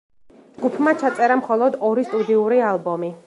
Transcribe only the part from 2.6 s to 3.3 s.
ალბომი.